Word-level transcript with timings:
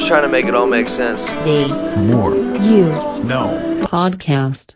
I'm 0.00 0.06
trying 0.06 0.22
to 0.22 0.28
make 0.28 0.46
it 0.46 0.54
all 0.54 0.66
make 0.66 0.88
sense. 0.88 1.30
The 1.40 1.68
More. 2.10 2.34
You 2.34 2.84
Know. 3.22 3.84
Podcast. 3.84 4.74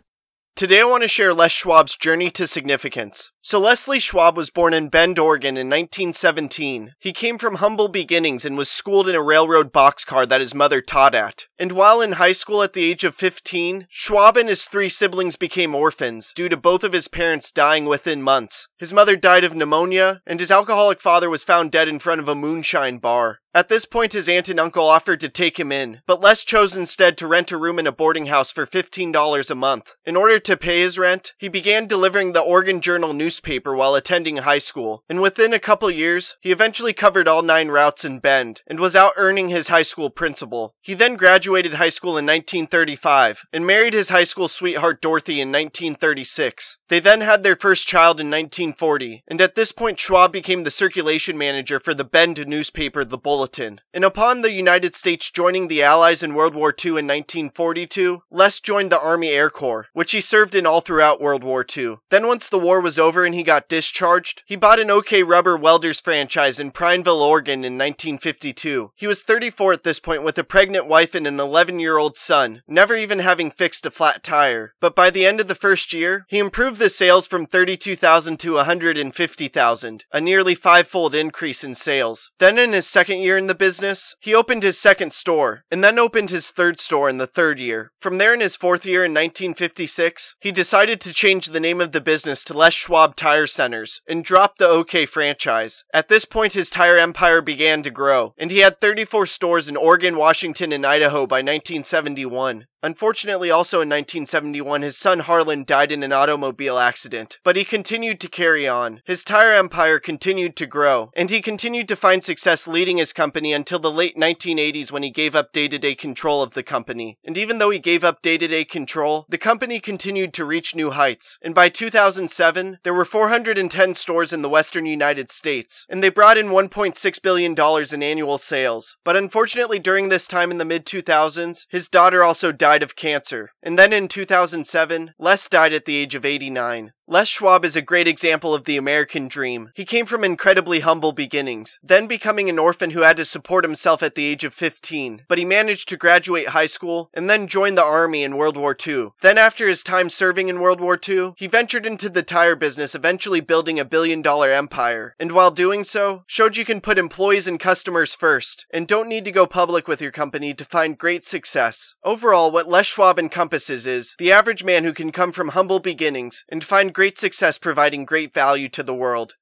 Today 0.55 0.81
I 0.81 0.85
want 0.85 1.01
to 1.01 1.09
share 1.09 1.33
Les 1.33 1.51
Schwab's 1.51 1.97
journey 1.97 2.29
to 2.31 2.47
significance. 2.47 3.31
So 3.41 3.59
Leslie 3.59 3.99
Schwab 3.99 4.37
was 4.37 4.49
born 4.49 4.73
in 4.73 4.87
Bend, 4.87 5.19
Oregon 5.19 5.57
in 5.57 5.67
1917. 5.67 6.93
He 6.99 7.11
came 7.11 7.37
from 7.37 7.55
humble 7.55 7.89
beginnings 7.89 8.45
and 8.45 8.55
was 8.55 8.69
schooled 8.69 9.09
in 9.09 9.15
a 9.15 9.21
railroad 9.21 9.73
boxcar 9.73 10.29
that 10.29 10.41
his 10.41 10.53
mother 10.53 10.79
taught 10.79 11.13
at. 11.13 11.45
And 11.59 11.73
while 11.73 12.01
in 12.01 12.13
high 12.13 12.31
school 12.31 12.63
at 12.63 12.73
the 12.73 12.85
age 12.85 13.03
of 13.03 13.15
15, 13.15 13.87
Schwab 13.89 14.37
and 14.37 14.47
his 14.47 14.63
three 14.65 14.89
siblings 14.89 15.35
became 15.35 15.75
orphans 15.75 16.33
due 16.35 16.49
to 16.49 16.55
both 16.55 16.83
of 16.83 16.93
his 16.93 17.07
parents 17.07 17.51
dying 17.51 17.85
within 17.85 18.21
months. 18.21 18.67
His 18.77 18.93
mother 18.93 19.17
died 19.17 19.43
of 19.43 19.55
pneumonia, 19.55 20.21
and 20.25 20.39
his 20.39 20.51
alcoholic 20.51 21.01
father 21.01 21.29
was 21.29 21.43
found 21.43 21.71
dead 21.71 21.89
in 21.89 21.99
front 21.99 22.21
of 22.21 22.29
a 22.29 22.35
moonshine 22.35 22.99
bar. 22.99 23.39
At 23.55 23.69
this 23.69 23.85
point, 23.85 24.11
his 24.11 24.27
aunt 24.27 24.49
and 24.49 24.59
uncle 24.59 24.85
offered 24.85 25.21
to 25.21 25.29
take 25.29 25.57
him 25.57 25.71
in, 25.71 26.01
but 26.05 26.19
Les 26.19 26.43
chose 26.43 26.75
instead 26.75 27.17
to 27.17 27.25
rent 27.25 27.53
a 27.53 27.57
room 27.57 27.79
in 27.79 27.87
a 27.87 27.91
boarding 27.93 28.25
house 28.25 28.51
for 28.51 28.65
$15 28.65 29.49
a 29.49 29.55
month. 29.55 29.95
In 30.05 30.17
order 30.17 30.39
to 30.39 30.57
pay 30.57 30.81
his 30.81 30.99
rent, 30.99 31.31
he 31.37 31.47
began 31.47 31.87
delivering 31.87 32.33
the 32.33 32.41
Oregon 32.41 32.81
Journal 32.81 33.13
newspaper 33.13 33.73
while 33.73 33.95
attending 33.95 34.35
high 34.35 34.57
school, 34.57 35.05
and 35.07 35.21
within 35.21 35.53
a 35.53 35.59
couple 35.59 35.89
years, 35.89 36.35
he 36.41 36.51
eventually 36.51 36.91
covered 36.91 37.29
all 37.29 37.43
nine 37.43 37.69
routes 37.69 38.03
in 38.03 38.19
Bend, 38.19 38.61
and 38.67 38.77
was 38.77 38.93
out 38.93 39.13
earning 39.15 39.47
his 39.47 39.69
high 39.69 39.83
school 39.83 40.09
principal. 40.09 40.75
He 40.81 40.93
then 40.93 41.15
graduated 41.15 41.75
high 41.75 41.87
school 41.87 42.17
in 42.17 42.25
1935, 42.25 43.45
and 43.53 43.65
married 43.65 43.93
his 43.93 44.09
high 44.09 44.25
school 44.25 44.49
sweetheart 44.49 45.01
Dorothy 45.01 45.39
in 45.39 45.49
1936. 45.49 46.75
They 46.89 46.99
then 46.99 47.21
had 47.21 47.43
their 47.43 47.55
first 47.55 47.87
child 47.87 48.19
in 48.19 48.27
1940, 48.27 49.23
and 49.29 49.39
at 49.39 49.55
this 49.55 49.71
point 49.71 49.97
Schwab 49.97 50.33
became 50.33 50.65
the 50.65 50.71
circulation 50.71 51.37
manager 51.37 51.79
for 51.79 51.93
the 51.93 52.03
Bend 52.03 52.45
newspaper 52.45 53.05
The 53.05 53.17
Bulletin. 53.17 53.44
And 53.93 54.03
upon 54.03 54.41
the 54.41 54.51
United 54.51 54.95
States 54.95 55.31
joining 55.31 55.67
the 55.67 55.83
Allies 55.83 56.23
in 56.23 56.33
World 56.33 56.55
War 56.55 56.69
II 56.69 56.91
in 56.91 57.07
1942, 57.07 58.23
Les 58.31 58.59
joined 58.59 58.91
the 58.91 58.99
Army 58.99 59.29
Air 59.29 59.49
Corps, 59.49 59.87
which 59.93 60.11
he 60.11 60.21
served 60.21 60.55
in 60.55 60.65
all 60.65 60.81
throughout 60.81 61.21
World 61.21 61.43
War 61.43 61.65
II. 61.65 61.97
Then 62.09 62.27
once 62.27 62.49
the 62.49 62.59
war 62.59 62.81
was 62.81 62.99
over 62.99 63.25
and 63.25 63.35
he 63.35 63.43
got 63.43 63.69
discharged, 63.69 64.43
he 64.45 64.55
bought 64.55 64.79
an 64.79 64.91
OK 64.91 65.23
Rubber 65.23 65.57
Welders 65.57 66.01
franchise 66.01 66.59
in 66.59 66.71
Prineville, 66.71 67.21
Oregon 67.21 67.63
in 67.63 67.77
1952. 67.77 68.91
He 68.95 69.07
was 69.07 69.23
34 69.23 69.73
at 69.73 69.83
this 69.83 69.99
point 69.99 70.23
with 70.23 70.37
a 70.37 70.43
pregnant 70.43 70.87
wife 70.87 71.15
and 71.15 71.27
an 71.27 71.37
11-year-old 71.37 72.15
son, 72.15 72.61
never 72.67 72.95
even 72.95 73.19
having 73.19 73.51
fixed 73.51 73.85
a 73.85 73.91
flat 73.91 74.23
tire. 74.23 74.73
But 74.79 74.95
by 74.95 75.09
the 75.09 75.25
end 75.25 75.39
of 75.39 75.47
the 75.47 75.55
first 75.55 75.93
year, 75.93 76.25
he 76.27 76.37
improved 76.37 76.79
the 76.79 76.89
sales 76.89 77.27
from 77.27 77.45
32,000 77.45 78.39
to 78.39 78.53
150,000, 78.53 80.05
a 80.11 80.21
nearly 80.21 80.55
five-fold 80.55 81.15
increase 81.15 81.63
in 81.63 81.75
sales. 81.75 82.31
Then 82.39 82.57
in 82.57 82.73
his 82.73 82.87
second 82.87 83.19
year 83.19 83.34
in 83.37 83.47
the 83.47 83.55
business, 83.55 84.15
he 84.19 84.33
opened 84.33 84.63
his 84.63 84.79
second 84.79 85.13
store, 85.13 85.63
and 85.69 85.83
then 85.83 85.99
opened 85.99 86.29
his 86.29 86.51
third 86.51 86.79
store 86.79 87.09
in 87.09 87.17
the 87.17 87.27
third 87.27 87.59
year. 87.59 87.91
From 87.99 88.17
there 88.17 88.33
in 88.33 88.39
his 88.39 88.55
fourth 88.55 88.85
year 88.85 89.03
in 89.05 89.13
1956, 89.13 90.35
he 90.39 90.51
decided 90.51 91.01
to 91.01 91.13
change 91.13 91.47
the 91.47 91.59
name 91.59 91.81
of 91.81 91.91
the 91.91 92.01
business 92.01 92.43
to 92.45 92.53
Les 92.53 92.73
Schwab 92.73 93.15
Tire 93.15 93.47
Centers 93.47 94.01
and 94.07 94.23
drop 94.23 94.57
the 94.57 94.67
OK 94.67 95.05
franchise. 95.05 95.83
At 95.93 96.09
this 96.09 96.25
point, 96.25 96.53
his 96.53 96.69
tire 96.69 96.97
empire 96.97 97.41
began 97.41 97.83
to 97.83 97.91
grow, 97.91 98.33
and 98.37 98.51
he 98.51 98.59
had 98.59 98.81
34 98.81 99.25
stores 99.25 99.67
in 99.67 99.75
Oregon, 99.75 100.17
Washington, 100.17 100.71
and 100.71 100.85
Idaho 100.85 101.27
by 101.27 101.37
1971. 101.37 102.65
Unfortunately, 102.85 103.49
also 103.49 103.77
in 103.77 103.89
1971, 103.89 104.83
his 104.83 104.95
son 104.95 105.21
Harlan 105.21 105.63
died 105.63 105.91
in 105.91 106.03
an 106.03 106.11
automobile 106.11 106.77
accident, 106.77 107.39
but 107.43 107.55
he 107.55 107.65
continued 107.65 108.19
to 108.19 108.27
carry 108.27 108.67
on. 108.67 109.01
His 109.05 109.23
tire 109.23 109.53
empire 109.53 109.99
continued 109.99 110.55
to 110.57 110.67
grow, 110.67 111.09
and 111.15 111.31
he 111.31 111.41
continued 111.41 111.87
to 111.87 111.95
find 111.95 112.23
success 112.23 112.67
leading 112.67 112.97
his 112.97 113.11
company 113.11 113.53
until 113.53 113.79
the 113.79 113.91
late 113.91 114.15
1980s 114.15 114.91
when 114.91 115.01
he 115.01 115.09
gave 115.09 115.35
up 115.35 115.51
day 115.51 115.67
to 115.67 115.79
day 115.79 115.95
control 115.95 116.43
of 116.43 116.53
the 116.53 116.61
company. 116.61 117.17
And 117.25 117.39
even 117.39 117.57
though 117.57 117.71
he 117.71 117.79
gave 117.79 118.03
up 118.03 118.21
day 118.21 118.37
to 118.37 118.47
day 118.47 118.63
control, 118.63 119.25
the 119.29 119.39
company 119.39 119.79
continued 119.79 120.31
to 120.35 120.45
reach 120.45 120.75
new 120.75 120.91
heights. 120.91 121.39
And 121.41 121.55
by 121.55 121.69
2007, 121.69 122.77
there 122.83 122.93
were 122.93 123.03
410 123.03 123.95
stores 123.95 124.31
in 124.31 124.43
the 124.43 124.49
western 124.49 124.85
United 124.85 125.31
States, 125.31 125.87
and 125.89 126.03
they 126.03 126.09
brought 126.09 126.37
in 126.37 126.49
$1.6 126.49 127.21
billion 127.23 127.55
in 127.91 128.03
annual 128.03 128.37
sales. 128.37 128.95
But 129.03 129.15
unfortunately, 129.15 129.79
during 129.79 130.09
this 130.09 130.27
time 130.27 130.51
in 130.51 130.59
the 130.59 130.65
mid 130.65 130.85
2000s, 130.85 131.65
his 131.71 131.87
daughter 131.87 132.23
also 132.23 132.51
died 132.51 132.74
of 132.83 132.95
cancer. 132.95 133.49
And 133.61 133.77
then 133.77 133.93
in 133.93 134.07
2007, 134.07 135.13
Les 135.19 135.47
died 135.49 135.73
at 135.73 135.85
the 135.85 135.95
age 135.95 136.15
of 136.15 136.25
89. 136.25 136.91
Les 137.07 137.27
Schwab 137.27 137.63
is 137.63 137.75
a 137.75 137.83
great 137.83 138.07
example 138.07 138.55
of 138.55 138.65
the 138.65 138.77
American 138.77 139.27
dream. 139.27 139.69
He 139.75 139.85
came 139.85 140.07
from 140.07 140.23
incredibly 140.23 140.79
humble 140.79 141.11
beginnings, 141.11 141.77
then 141.83 142.07
becoming 142.07 142.49
an 142.49 142.57
orphan 142.57 142.91
who 142.91 143.01
had 143.01 143.15
to 143.17 143.25
support 143.25 143.63
himself 143.63 144.01
at 144.01 144.15
the 144.15 144.25
age 144.25 144.43
of 144.43 144.55
15. 144.55 145.25
But 145.27 145.37
he 145.37 145.45
managed 145.45 145.87
to 145.89 145.97
graduate 145.97 146.49
high 146.49 146.65
school 146.65 147.11
and 147.13 147.29
then 147.29 147.47
joined 147.47 147.77
the 147.77 147.83
army 147.83 148.23
in 148.23 148.37
World 148.37 148.57
War 148.57 148.75
II. 148.75 149.09
Then 149.21 149.37
after 149.37 149.67
his 149.67 149.83
time 149.83 150.09
serving 150.09 150.49
in 150.49 150.59
World 150.59 150.81
War 150.81 150.99
II, 151.07 151.35
he 151.37 151.45
ventured 151.45 151.85
into 151.85 152.09
the 152.09 152.23
tire 152.23 152.55
business, 152.55 152.95
eventually 152.95 153.39
building 153.39 153.79
a 153.79 153.85
billion 153.85 154.23
dollar 154.23 154.51
empire. 154.51 155.13
And 155.19 155.31
while 155.31 155.51
doing 155.51 155.83
so, 155.83 156.23
showed 156.25 156.57
you 156.57 156.65
can 156.65 156.81
put 156.81 156.97
employees 156.97 157.45
and 157.45 157.59
customers 157.59 158.15
first, 158.15 158.65
and 158.71 158.87
don't 158.87 159.07
need 159.07 159.25
to 159.25 159.31
go 159.31 159.45
public 159.45 159.87
with 159.87 160.01
your 160.01 160.11
company 160.11 160.55
to 160.55 160.65
find 160.65 160.97
great 160.97 161.23
success. 161.23 161.93
Overall, 162.03 162.51
what 162.51 162.67
Les 162.67 162.87
Schwab 162.87 163.19
encompasses 163.19 163.85
is 163.85 164.15
the 164.17 164.31
average 164.31 164.63
man 164.63 164.85
who 164.85 164.93
can 164.93 165.11
come 165.11 165.31
from 165.31 165.49
humble 165.49 165.79
beginnings 165.79 166.43
and 166.49 166.63
find 166.63 166.94
great 166.95 167.17
success 167.17 167.57
providing 167.57 168.05
great 168.05 168.33
value 168.33 168.69
to 168.69 168.81
the 168.81 168.95
world. 168.95 169.33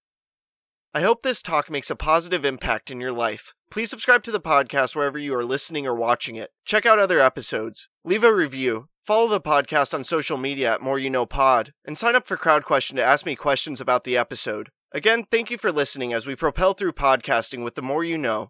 I 0.92 1.02
hope 1.02 1.22
this 1.22 1.40
talk 1.40 1.70
makes 1.70 1.92
a 1.92 1.96
positive 1.96 2.44
impact 2.44 2.90
in 2.90 3.00
your 3.00 3.12
life. 3.12 3.54
Please 3.70 3.92
subscribe 3.92 4.24
to 4.24 4.32
the 4.32 4.42
podcast 4.42 4.96
wherever 4.96 5.20
you 5.20 5.36
are 5.36 5.46
listening 5.46 5.86
or 5.86 5.94
watching 5.94 6.36
it. 6.36 6.50
Check 6.66 6.88
out 6.88 6.98
other 6.98 7.20
episodes. 7.20 7.88
Leave 8.04 8.24
a 8.24 8.34
review. 8.34 8.88
Follow 9.06 9.28
the 9.28 9.40
podcast 9.40 9.94
on 9.94 10.04
social 10.04 10.38
media 10.38 10.74
at 10.74 10.82
More 10.82 10.98
You 10.98 11.12
Know 11.12 11.28
Pod, 11.28 11.74
and 11.86 11.96
sign 11.96 12.16
up 12.16 12.26
for 12.26 12.38
Crowd 12.38 12.66
Question 12.66 12.98
to 12.98 13.04
ask 13.04 13.24
me 13.24 13.36
questions 13.36 13.80
about 13.80 14.04
the 14.04 14.18
episode. 14.18 14.70
Again, 14.92 15.26
thank 15.30 15.52
you 15.52 15.60
for 15.60 15.72
listening 15.72 16.12
as 16.12 16.26
we 16.26 16.36
propel 16.36 16.74
through 16.74 16.94
podcasting 16.94 17.64
with 17.64 17.76
the 17.76 17.84
more 17.84 18.04
you 18.04 18.18
know. 18.18 18.50